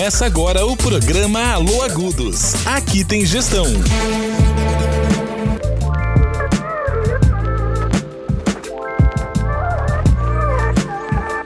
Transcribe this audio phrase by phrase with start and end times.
[0.00, 2.66] Começa agora o programa Alô Agudos.
[2.66, 3.66] Aqui tem gestão.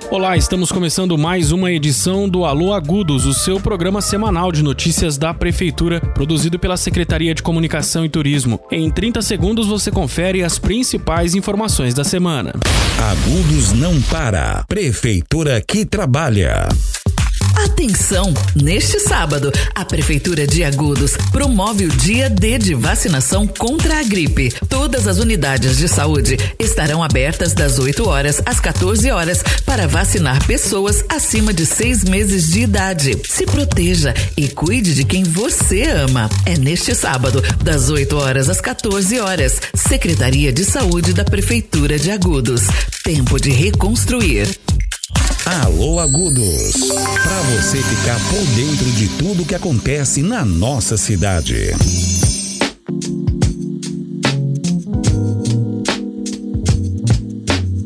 [0.08, 5.18] Olá, estamos começando mais uma edição do Alô Agudos, o seu programa semanal de notícias
[5.18, 8.60] da Prefeitura, produzido pela Secretaria de Comunicação e Turismo.
[8.70, 12.54] Em 30 segundos você confere as principais informações da semana.
[13.02, 14.64] Agudos não para.
[14.68, 16.68] Prefeitura que trabalha.
[17.56, 18.32] Atenção!
[18.54, 24.52] Neste sábado, a Prefeitura de Agudos promove o Dia D de vacinação contra a gripe.
[24.68, 30.44] Todas as unidades de saúde estarão abertas das 8 horas às 14 horas para vacinar
[30.46, 33.20] pessoas acima de seis meses de idade.
[33.28, 36.30] Se proteja e cuide de quem você ama.
[36.46, 39.60] É neste sábado, das 8 horas às 14 horas.
[39.74, 42.62] Secretaria de Saúde da Prefeitura de Agudos.
[43.02, 44.48] Tempo de reconstruir.
[45.46, 46.88] Alô Agudos.
[47.22, 51.70] Para você ficar por dentro de tudo que acontece na nossa cidade.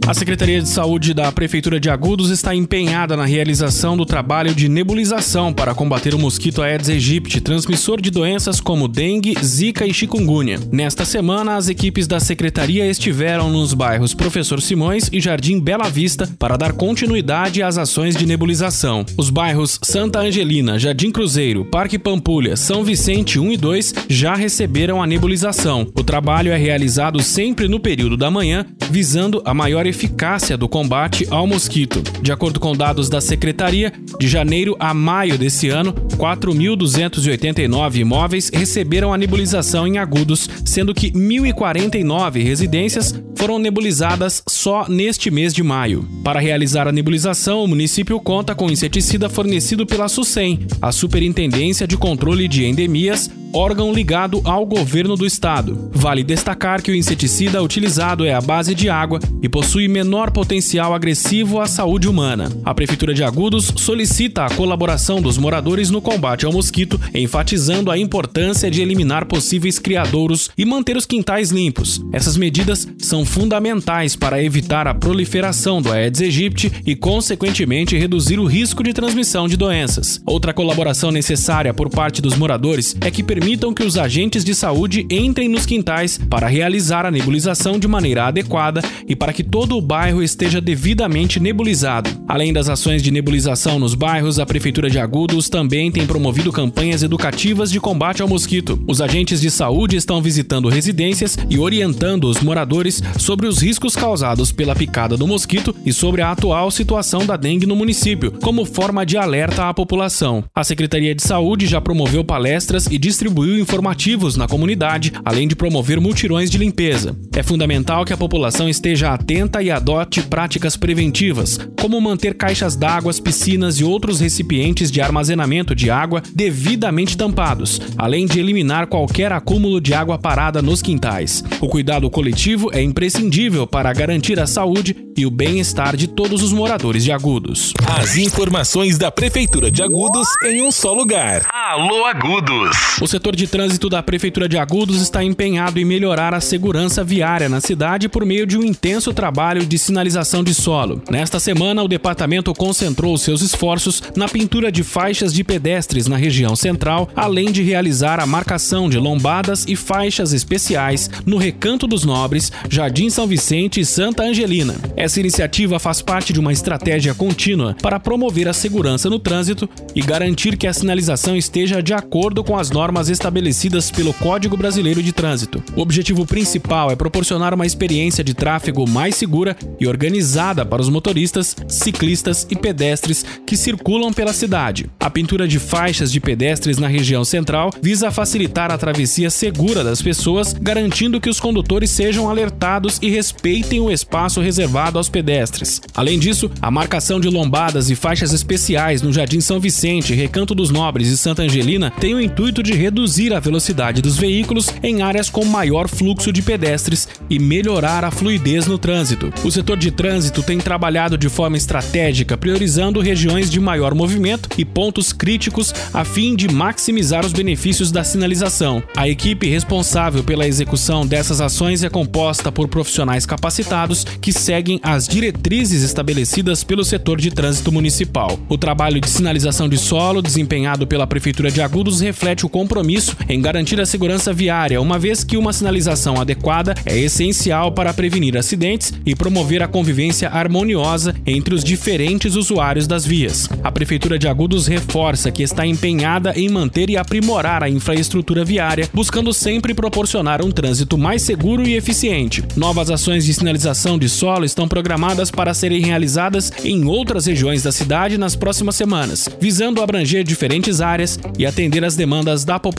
[0.09, 4.67] A Secretaria de Saúde da Prefeitura de Agudos está empenhada na realização do trabalho de
[4.67, 10.59] nebulização para combater o mosquito Aedes aegypti, transmissor de doenças como dengue, zika e chikungunya.
[10.73, 16.27] Nesta semana, as equipes da secretaria estiveram nos bairros Professor Simões e Jardim Bela Vista
[16.39, 19.05] para dar continuidade às ações de nebulização.
[19.15, 25.03] Os bairros Santa Angelina, Jardim Cruzeiro, Parque Pampulha, São Vicente 1 e 2 já receberam
[25.03, 25.87] a nebulização.
[25.95, 30.69] O trabalho é realizado sempre no período da manhã, visando a maior eficiência eficácia do
[30.69, 32.01] combate ao mosquito.
[32.23, 39.13] De acordo com dados da Secretaria, de janeiro a maio desse ano, 4.289 imóveis receberam
[39.13, 46.07] a nebulização em agudos, sendo que 1.049 residências foram nebulizadas só neste mês de maio.
[46.23, 51.97] Para realizar a nebulização, o município conta com inseticida fornecido pela SUSEM, a Superintendência de
[51.97, 55.91] Controle de Endemias, órgão ligado ao governo do estado.
[55.93, 60.95] Vale destacar que o inseticida utilizado é à base de água e possui menor potencial
[60.95, 62.51] agressivo à saúde humana.
[62.65, 67.99] A Prefeitura de Agudos solicita a colaboração dos moradores no combate ao mosquito, enfatizando a
[67.99, 72.03] importância de eliminar possíveis criadouros e manter os quintais limpos.
[72.13, 78.45] Essas medidas são fundamentais para evitar a proliferação do Aedes aegypti e, consequentemente, reduzir o
[78.45, 80.21] risco de transmissão de doenças.
[80.27, 85.07] Outra colaboração necessária por parte dos moradores é que permitam que os agentes de saúde
[85.09, 89.81] entrem nos quintais para realizar a nebulização de maneira adequada e para que todo o
[89.81, 92.11] bairro esteja devidamente nebulizado.
[92.27, 97.05] Além das ações de nebulização nos bairros, a Prefeitura de Agudos também tem promovido campanhas
[97.05, 98.83] educativas de combate ao mosquito.
[98.89, 104.51] Os agentes de saúde estão visitando residências e orientando os moradores sobre os riscos causados
[104.51, 109.07] pela picada do mosquito e sobre a atual situação da dengue no município, como forma
[109.07, 110.43] de alerta à população.
[110.53, 115.55] A Secretaria de Saúde já promoveu palestras e distribuiu distribuiu informativos na comunidade, além de
[115.55, 117.15] promover multirões de limpeza.
[117.37, 123.13] É fundamental que a população esteja atenta e adote práticas preventivas, como manter caixas d'água,
[123.23, 129.81] piscinas e outros recipientes de armazenamento de água devidamente tampados, além de eliminar qualquer acúmulo
[129.81, 131.45] de água parada nos quintais.
[131.61, 136.53] O cuidado coletivo é imprescindível para garantir a saúde e o bem-estar de todos os
[136.53, 137.75] moradores de Agudos.
[138.01, 141.49] As informações da Prefeitura de Agudos em um só lugar.
[141.53, 142.77] Alô Agudos!
[143.19, 147.61] Setor de trânsito da Prefeitura de Agudos está empenhado em melhorar a segurança viária na
[147.61, 151.03] cidade por meio de um intenso trabalho de sinalização de solo.
[151.11, 156.55] Nesta semana, o departamento concentrou seus esforços na pintura de faixas de pedestres na região
[156.55, 162.53] central, além de realizar a marcação de lombadas e faixas especiais no Recanto dos Nobres,
[162.71, 164.77] Jardim São Vicente e Santa Angelina.
[164.97, 170.03] Essa iniciativa faz parte de uma estratégia contínua para promover a segurança no trânsito e
[170.03, 175.13] garantir que a sinalização esteja de acordo com as normas estabelecidas pelo Código Brasileiro de
[175.13, 175.63] Trânsito.
[175.75, 180.89] O objetivo principal é proporcionar uma experiência de tráfego mais segura e organizada para os
[180.89, 184.91] motoristas, ciclistas e pedestres que circulam pela cidade.
[185.01, 190.03] A pintura de faixas de pedestres na região central visa facilitar a travessia segura das
[190.03, 195.81] pessoas, garantindo que os condutores sejam alertados e respeitem o espaço reservado aos pedestres.
[195.95, 200.71] Além disso, a marcação de lombadas e faixas especiais no Jardim São Vicente, Recanto dos
[200.71, 205.31] Nobres e Santa Angelina tem o intuito de reduzir a velocidade dos veículos em áreas
[205.31, 209.33] com maior fluxo de pedestres e melhorar a fluidez no trânsito.
[209.45, 214.65] O setor de trânsito tem trabalhado de forma estratégica, priorizando regiões de maior movimento e
[214.65, 218.83] pontos críticos a fim de maximizar os benefícios da sinalização.
[218.97, 225.07] A equipe responsável pela execução dessas ações é composta por profissionais capacitados que seguem as
[225.07, 228.41] diretrizes estabelecidas pelo setor de trânsito municipal.
[228.49, 232.88] O trabalho de sinalização de solo desempenhado pela Prefeitura de Agudos reflete o compromisso
[233.29, 238.35] em garantir a segurança viária, uma vez que uma sinalização adequada é essencial para prevenir
[238.35, 243.47] acidentes e promover a convivência harmoniosa entre os diferentes usuários das vias.
[243.63, 248.89] A Prefeitura de Agudos reforça que está empenhada em manter e aprimorar a infraestrutura viária,
[248.95, 252.43] buscando sempre proporcionar um trânsito mais seguro e eficiente.
[252.57, 257.71] Novas ações de sinalização de solo estão programadas para serem realizadas em outras regiões da
[257.71, 262.78] cidade nas próximas semanas, visando abranger diferentes áreas e atender às demandas da população.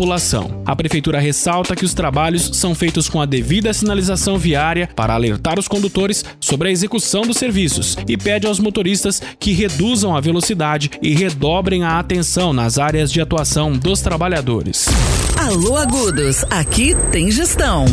[0.65, 5.59] A Prefeitura ressalta que os trabalhos são feitos com a devida sinalização viária para alertar
[5.59, 10.91] os condutores sobre a execução dos serviços e pede aos motoristas que reduzam a velocidade
[11.01, 14.85] e redobrem a atenção nas áreas de atuação dos trabalhadores.
[15.37, 17.85] Alô Agudos, aqui tem gestão.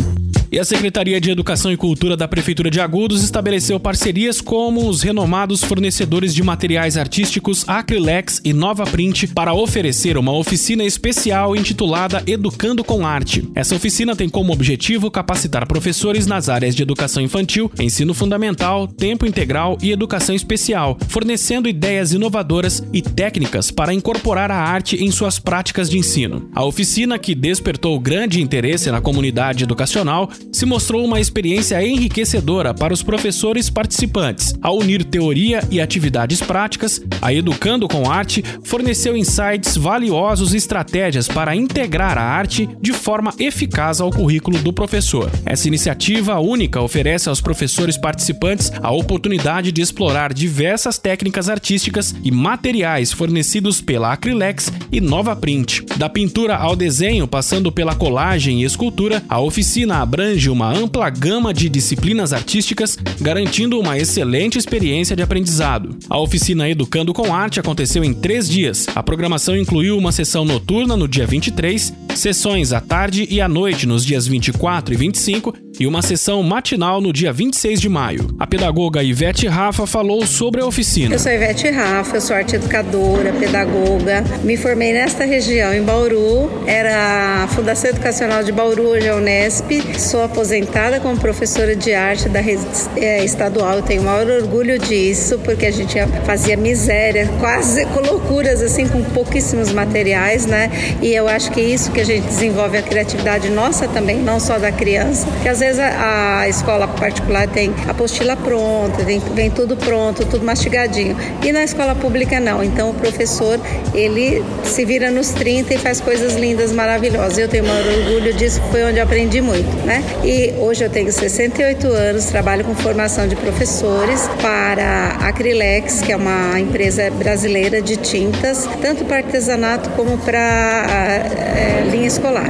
[0.51, 5.03] E a Secretaria de Educação e Cultura da Prefeitura de Agudos estabeleceu parcerias com os
[5.03, 12.23] renomados fornecedores de materiais artísticos Acrylex e Nova Print para oferecer uma oficina especial intitulada
[12.27, 13.49] Educando com Arte.
[13.57, 19.27] Essa oficina tem como objetivo capacitar professores nas áreas de educação infantil, ensino fundamental, tempo
[19.27, 25.41] integral e educação especial, fornecendo ideias inovadoras e técnicas para incorporar a arte em suas
[25.41, 26.49] práticas de ensino.
[26.55, 32.95] A oficina, que despertou grande interesse na comunidade educacional, se mostrou uma experiência enriquecedora para
[32.95, 34.55] os professores participantes.
[34.63, 41.29] Ao unir teoria e atividades práticas, a Educando com Arte forneceu insights valiosos e estratégias
[41.29, 45.31] para integrar a arte de forma eficaz ao currículo do professor.
[45.45, 52.31] Essa iniciativa única oferece aos professores participantes a oportunidade de explorar diversas técnicas artísticas e
[52.31, 55.85] materiais fornecidos pela Acrylex e Nova Print.
[55.97, 61.09] Da pintura ao desenho, passando pela colagem e escultura, a oficina abrange abrange uma ampla
[61.09, 65.97] gama de disciplinas artísticas, garantindo uma excelente experiência de aprendizado.
[66.11, 68.87] A oficina Educando com Arte aconteceu em três dias.
[68.93, 73.87] A programação incluiu uma sessão noturna no dia 23, sessões à tarde e à noite
[73.87, 78.35] nos dias 24 e 25 e uma sessão matinal no dia 26 de maio.
[78.39, 81.15] A pedagoga Ivete Rafa falou sobre a oficina.
[81.15, 84.25] Eu sou Ivete Rafa, eu sou arte educadora, pedagoga.
[84.43, 86.51] Me formei nesta região, em Bauru.
[86.67, 89.99] Era a Fundação Educacional de Bauru, hoje é a Unesp.
[89.99, 92.63] Sou aposentada como professora de arte da rede
[92.97, 93.77] é, estadual.
[93.77, 99.03] Eu tenho o maior orgulho disso, porque a gente fazia miséria, quase loucuras, assim, com
[99.03, 100.71] pouquíssimos materiais, né?
[101.03, 104.59] E eu acho que isso que a gente desenvolve a criatividade nossa também, não só
[104.59, 109.77] da criança, que às vezes a, a escola particular tem apostila pronta, vem, vem tudo
[109.77, 111.17] pronto, tudo mastigadinho.
[111.43, 112.63] E na escola pública não.
[112.63, 113.59] Então o professor,
[113.95, 117.39] ele se vira nos 30 e faz coisas lindas, maravilhosas.
[117.39, 120.03] Eu tenho um orgulho disso, foi onde eu aprendi muito, né?
[120.25, 126.11] E hoje eu tenho 68 anos, trabalho com formação de professores para a Acrylex, que
[126.11, 132.49] é uma empresa brasileira de tintas, tanto para artesanato como para é, linha escolar.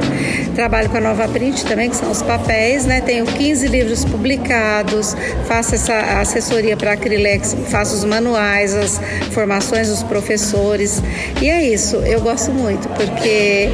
[0.55, 2.99] Trabalho com a Nova Print também, que são os papéis, né?
[3.01, 5.15] Tenho 15 livros publicados,
[5.45, 8.99] faço essa assessoria para a Acrylex, faço os manuais, as
[9.31, 11.01] formações dos professores.
[11.41, 13.69] E é isso, eu gosto muito, porque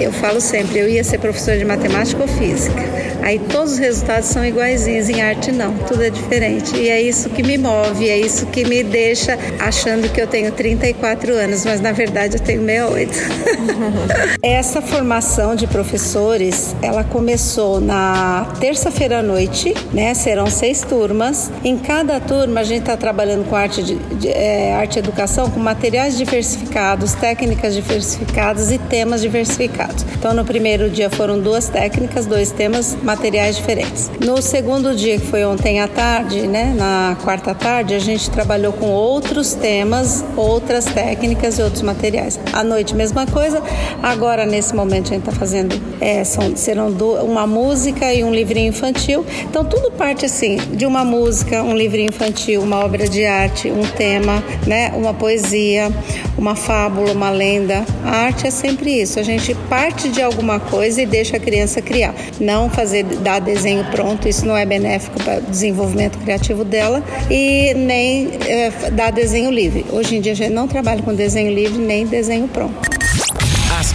[0.00, 3.01] eu falo sempre, eu ia ser professor de matemática ou física.
[3.22, 6.76] Aí todos os resultados são iguaizinhos, em arte não, tudo é diferente.
[6.76, 10.50] E é isso que me move, é isso que me deixa achando que eu tenho
[10.52, 13.12] 34 anos, mas na verdade eu tenho 68.
[14.42, 20.14] Essa formação de professores, ela começou na terça-feira à noite, né?
[20.14, 21.50] Serão seis turmas.
[21.64, 25.48] Em cada turma a gente está trabalhando com arte, de, de é, arte e educação,
[25.48, 30.04] com materiais diversificados, técnicas diversificadas e temas diversificados.
[30.18, 34.10] Então no primeiro dia foram duas técnicas, dois temas, materiais diferentes.
[34.24, 36.74] No segundo dia, que foi ontem à tarde, né?
[36.74, 42.40] Na quarta tarde, a gente trabalhou com outros temas, outras técnicas e outros materiais.
[42.54, 43.62] À noite, mesma coisa.
[44.02, 48.32] Agora, nesse momento, a gente está fazendo, é, são, serão do, uma música e um
[48.32, 49.26] livrinho infantil.
[49.42, 53.82] Então tudo parte assim de uma música, um livrinho infantil, uma obra de arte, um
[53.82, 55.92] tema, né, uma poesia,
[56.42, 57.86] uma fábula, uma lenda.
[58.04, 59.18] A arte é sempre isso.
[59.20, 62.14] A gente parte de alguma coisa e deixa a criança criar.
[62.40, 67.72] Não fazer dar desenho pronto, isso não é benéfico para o desenvolvimento criativo dela e
[67.74, 69.86] nem é, dar desenho livre.
[69.92, 73.01] Hoje em dia a gente não trabalha com desenho livre nem desenho pronto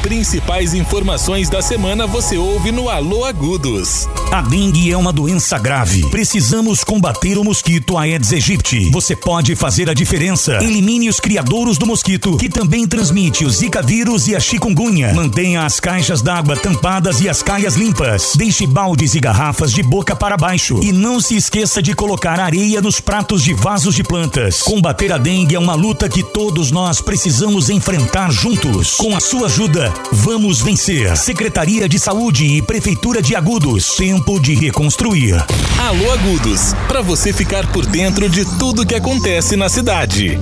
[0.08, 4.08] principais informações da semana você ouve no Alô Agudos.
[4.32, 6.10] A dengue é uma doença grave.
[6.10, 8.90] Precisamos combater o mosquito Aedes aegypti.
[8.90, 10.64] Você pode fazer a diferença.
[10.64, 15.14] Elimine os criadouros do mosquito, que também transmite o Zika vírus e a chikungunya.
[15.14, 18.32] Mantenha as caixas d'água tampadas e as caias limpas.
[18.38, 20.80] Deixe baldes e garrafas de boca para baixo.
[20.82, 24.62] E não se esqueça de colocar areia nos pratos de vasos de plantas.
[24.62, 28.96] Combater a dengue é uma luta que todos nós precisamos enfrentar juntos.
[28.96, 31.16] Com a sua ajuda, vamos vencer.
[31.18, 33.96] Secretaria de Saúde e Prefeitura de Agudos.
[33.96, 35.36] Tempo de reconstruir.
[35.80, 40.40] Alô Agudos, para você ficar por dentro de tudo que acontece na cidade.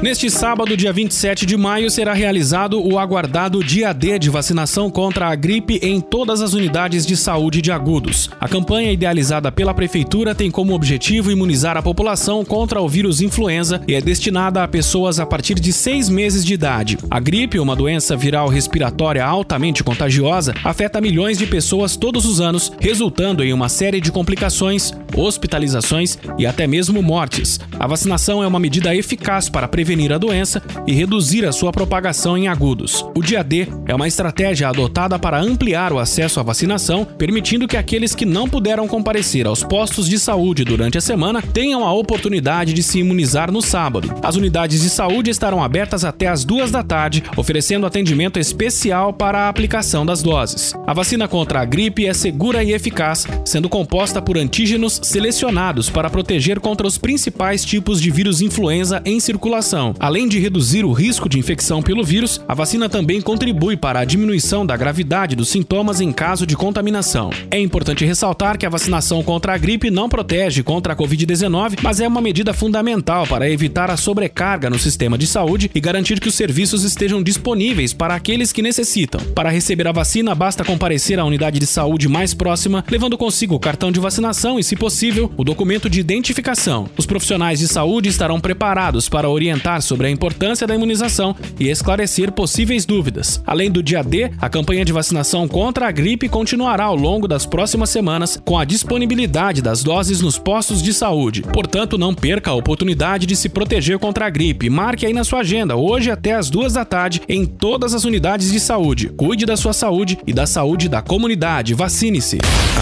[0.00, 5.26] Neste sábado, dia 27 de maio, será realizado o aguardado Dia D de vacinação contra
[5.26, 8.30] a gripe em todas as unidades de saúde de Agudos.
[8.40, 13.82] A campanha idealizada pela Prefeitura tem como objetivo imunizar a população contra o vírus influenza
[13.88, 16.96] e é destinada a pessoas a partir de seis meses de idade.
[17.10, 22.70] A gripe, uma doença viral respiratória altamente contagiosa, afeta milhões de pessoas todos os anos,
[22.78, 27.58] resultando em uma série de complicações, hospitalizações e até mesmo mortes.
[27.80, 31.72] A vacinação é uma medida eficaz para prevenir prevenir a doença e reduzir a sua
[31.72, 33.06] propagação em agudos.
[33.14, 37.74] O dia D é uma estratégia adotada para ampliar o acesso à vacinação, permitindo que
[37.74, 42.74] aqueles que não puderam comparecer aos postos de saúde durante a semana tenham a oportunidade
[42.74, 44.14] de se imunizar no sábado.
[44.22, 49.46] As unidades de saúde estarão abertas até as duas da tarde, oferecendo atendimento especial para
[49.46, 50.74] a aplicação das doses.
[50.86, 56.10] A vacina contra a gripe é segura e eficaz, sendo composta por antígenos selecionados para
[56.10, 61.28] proteger contra os principais tipos de vírus influenza em circulação Além de reduzir o risco
[61.28, 66.00] de infecção pelo vírus, a vacina também contribui para a diminuição da gravidade dos sintomas
[66.00, 67.30] em caso de contaminação.
[67.50, 72.00] É importante ressaltar que a vacinação contra a gripe não protege contra a Covid-19, mas
[72.00, 76.28] é uma medida fundamental para evitar a sobrecarga no sistema de saúde e garantir que
[76.28, 79.20] os serviços estejam disponíveis para aqueles que necessitam.
[79.34, 83.60] Para receber a vacina, basta comparecer à unidade de saúde mais próxima, levando consigo o
[83.60, 86.88] cartão de vacinação e, se possível, o documento de identificação.
[86.96, 91.68] Os profissionais de saúde estarão preparados para orientar orientar sobre a importância da imunização e
[91.68, 93.42] esclarecer possíveis dúvidas.
[93.46, 97.44] Além do dia D, a campanha de vacinação contra a gripe continuará ao longo das
[97.44, 101.42] próximas semanas com a disponibilidade das doses nos postos de saúde.
[101.42, 104.70] Portanto, não perca a oportunidade de se proteger contra a gripe.
[104.70, 108.50] Marque aí na sua agenda, hoje até as duas da tarde, em todas as unidades
[108.50, 109.08] de saúde.
[109.16, 111.74] Cuide da sua saúde e da saúde da comunidade.
[111.74, 112.38] Vacine-se.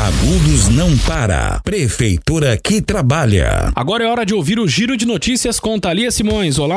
[0.06, 1.60] Agudos não para.
[1.64, 3.72] Prefeitura que trabalha.
[3.74, 6.58] Agora é hora de ouvir o giro de notícias com Thalia Simões.
[6.58, 6.75] Olá,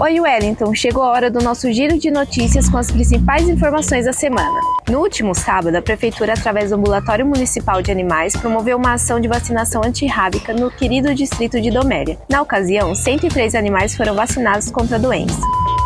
[0.00, 0.74] Oi, Wellington.
[0.74, 4.60] Chegou a hora do nosso giro de notícias com as principais informações da semana.
[4.88, 9.28] No último sábado, a Prefeitura, através do Ambulatório Municipal de Animais, promoveu uma ação de
[9.28, 12.18] vacinação antirrábica no querido distrito de Doméria.
[12.28, 15.40] Na ocasião, 103 animais foram vacinados contra a doença.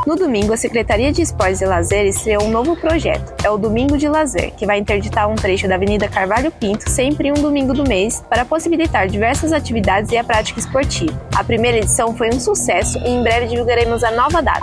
[0.05, 3.33] No domingo, a Secretaria de Esportes e Lazer estreou um novo projeto.
[3.45, 7.31] É o Domingo de Lazer, que vai interditar um trecho da Avenida Carvalho Pinto sempre
[7.31, 11.21] um domingo do mês para possibilitar diversas atividades e a prática esportiva.
[11.37, 14.61] A primeira edição foi um sucesso e em breve divulgaremos a nova data.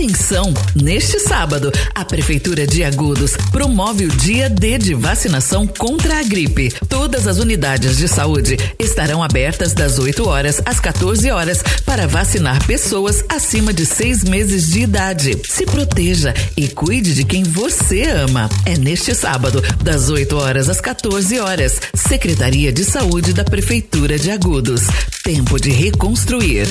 [0.00, 0.54] Atenção!
[0.74, 6.72] Neste sábado, a Prefeitura de Agudos promove o dia D de vacinação contra a gripe.
[6.88, 12.66] Todas as unidades de saúde estarão abertas das 8 horas às 14 horas para vacinar
[12.66, 15.36] pessoas acima de seis meses de idade.
[15.46, 18.48] Se proteja e cuide de quem você ama.
[18.64, 21.78] É neste sábado, das 8 horas às 14 horas.
[21.94, 24.80] Secretaria de Saúde da Prefeitura de Agudos.
[25.22, 26.70] Tempo de reconstruir.